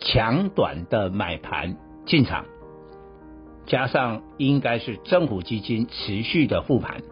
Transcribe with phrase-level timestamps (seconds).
[0.00, 2.46] 强短的买盘进场，
[3.66, 7.02] 加上应该是政府基金持续的护盘，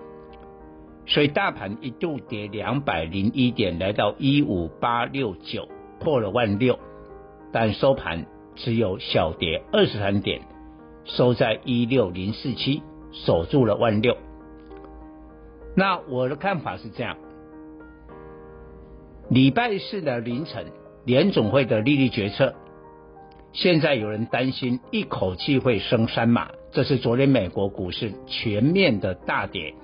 [1.06, 5.68] 所以大盘一度跌两百零一点，来到一五八六九，
[6.00, 6.78] 破了万六，
[7.52, 10.42] 但收盘只有小跌二十三点，
[11.04, 12.82] 收在一六零四七。
[13.10, 14.18] 守住了万六，
[15.74, 17.16] 那我的看法是这样：
[19.30, 20.66] 礼拜四的凌晨，
[21.06, 22.54] 联总会的利率决策，
[23.52, 29.74] 现在有人担心一口气会升三码，这是昨天美国股市全面的大跌，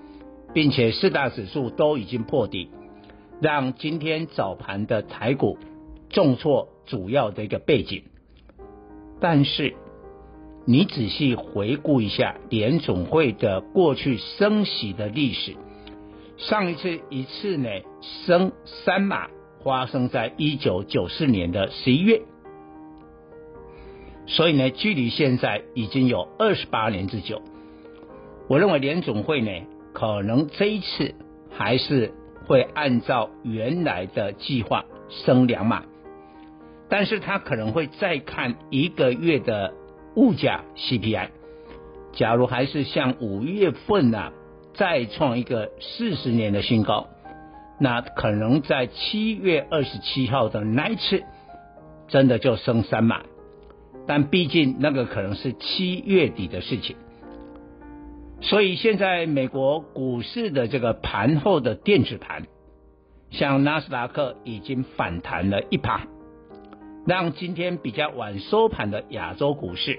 [0.52, 2.70] 并且四大指数都已经破底，
[3.40, 5.58] 让今天早盘的台股
[6.10, 8.04] 重挫主要的一个背景，
[9.20, 9.74] 但是。
[10.66, 15.56] 你仔细回顾一下联总会的过去升息的历史，
[16.38, 17.68] 上一次一次呢
[18.26, 19.28] 升三码
[19.62, 22.22] 发生在一九九四年的十一月，
[24.26, 27.42] 所以呢距离现在已经有二十八年之久。
[28.48, 29.50] 我认为联总会呢
[29.92, 31.14] 可能这一次
[31.50, 32.12] 还是
[32.46, 35.84] 会按照原来的计划升两码，
[36.88, 39.72] 但是他可能会再看一个月的。
[40.16, 41.30] 物价 CPI，
[42.12, 44.32] 假如还是像五月份、啊，
[44.72, 47.08] 再创一个四十年的新高，
[47.80, 51.24] 那可能在七月二十七号的那一次，
[52.06, 53.22] 真的就升三码。
[54.06, 56.96] 但毕竟那个可能是七月底的事情，
[58.40, 62.46] 所以现在美国股市的这个盘后的电子盘，
[63.30, 66.06] 像纳斯达克已经反弹了一趴。
[67.06, 69.98] 让今天比较晚收盘的亚洲股市，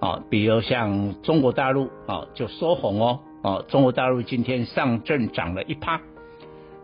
[0.00, 6.00] 啊，比如像中国大陆啊，就收红哦，啊，中国大陆今天上证涨了一趴，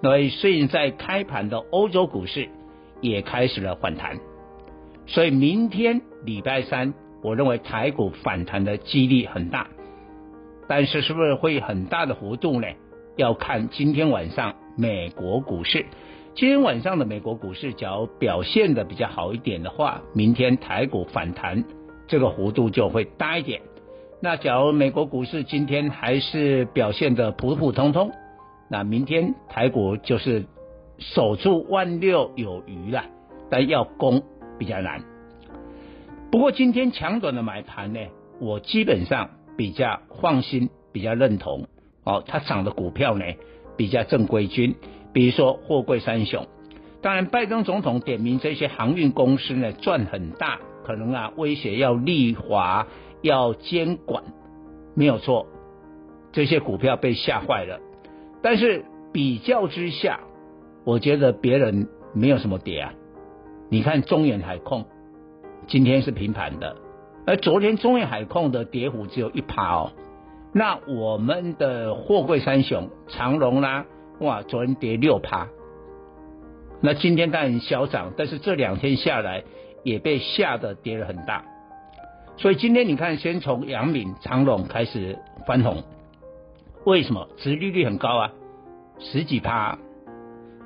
[0.02, 2.50] 所以现在开盘的欧洲股市
[3.00, 4.18] 也开始了反弹，
[5.06, 9.68] 所以明天礼拜三，我认为台股反弹的几率很大，
[10.68, 12.66] 但是是不是会很大的幅度呢？
[13.16, 15.84] 要看今天晚上美国股市。
[16.34, 21.62] 今天晚上的美国股市，假如表现的比较好一点的话，明天台股反弹
[22.08, 23.60] 这个幅度就会大一点。
[24.22, 28.12] 那假如美国股市今天还是表现的普普通通，
[28.70, 30.46] 那明天台股就是
[30.98, 33.04] 守住万六有余了，
[33.50, 34.22] 但要攻
[34.58, 35.11] 比较难。
[36.32, 38.00] 不过今天强短的买盘呢，
[38.40, 39.28] 我基本上
[39.58, 41.66] 比较放心，比较认同。
[42.04, 43.24] 哦，它涨的股票呢，
[43.76, 44.74] 比较正规军。
[45.12, 46.46] 比如说货柜三雄，
[47.02, 52.86] 当然拜登总统点名这些航运公司呢赚很大，可能啊威胁要立法
[53.20, 54.24] 要监管，
[54.94, 55.46] 没有错，
[56.32, 57.78] 这些股票被吓坏了。
[58.42, 60.20] 但是比较之下，
[60.84, 62.94] 我觉得别人没有什么跌啊。
[63.68, 64.86] 你看中远海控
[65.66, 66.76] 今天是平盘的，
[67.26, 69.92] 而昨天中远海控的跌幅只有一趴哦。
[70.52, 73.86] 那我们的货柜三雄长隆啦。
[74.18, 75.48] 哇，昨天跌六趴，
[76.80, 79.42] 那今天当然小涨，但是这两天下来
[79.82, 81.44] 也被吓得跌了很大。
[82.36, 85.82] 所以今天你看，先从阳明、长隆开始翻红，
[86.84, 87.28] 为什么？
[87.38, 88.32] 殖利率很高啊，
[88.98, 89.78] 十几趴。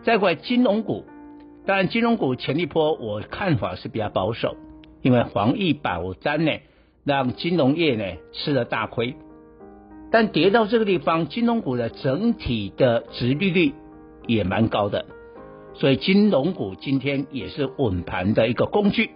[0.03, 1.05] 再过来金融股，
[1.65, 4.57] 当然金融股前一波我看法是比较保守，
[5.07, 6.51] 因为防疫保单呢，
[7.05, 9.15] 让金融业呢吃了大亏。
[10.11, 13.73] 但跌到这个地方，金融股的整体的殖利率
[14.27, 15.07] 也蛮高的，
[15.75, 19.11] 所以金融股今天也是稳盘的一个工具。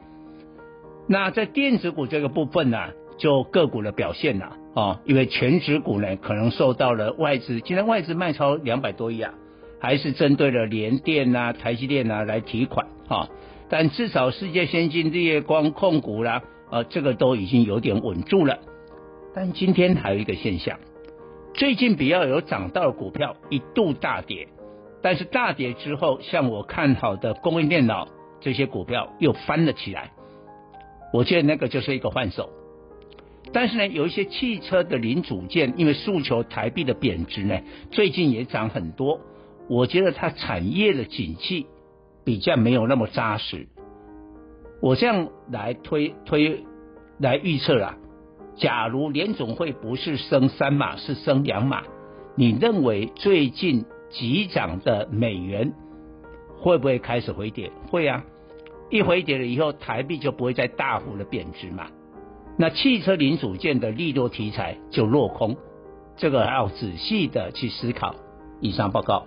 [1.08, 2.78] 那在电子股这个部分呢、
[3.18, 9.34] 就个股的表现了啊，因为全指股呢可能受到了外资，今天外资卖超两百多亿啊，
[9.80, 13.28] 还是针对了联电啊、台积电啊来提款啊，
[13.70, 18.58] 但至少世界先进、日月光控股啦、呃，这个都已经有点稳住了。
[19.32, 20.78] 但今天还有一个现象，
[21.54, 24.48] 最近比较有涨到的股票一度大跌，
[25.00, 28.08] 但是大跌之后，像我看好的供应电脑
[28.40, 30.10] 这些股票又翻了起来。
[31.12, 32.50] 我觉得那个就是一个换手。
[33.52, 37.60] 但是呢，有一些汽车的零组件，因为诉求台币的贬值呢，
[37.92, 39.20] 最近也涨很多。
[39.68, 41.66] 我觉得它产业的景气
[42.24, 43.68] 比较没有那么扎实。
[44.80, 46.64] 我这样来推推
[47.18, 47.96] 来预测啊，
[48.56, 51.82] 假如联总会不是升三码，是升两码，
[52.34, 55.74] 你认为最近急涨的美元
[56.58, 57.70] 会不会开始回跌？
[57.90, 58.24] 会啊，
[58.90, 61.88] 一回跌了以后，台币就不会再大幅的贬值嘛。
[62.56, 65.56] 那汽车零组件的利多题材就落空，
[66.16, 68.14] 这个还要仔细的去思考。
[68.60, 69.26] 以上报告。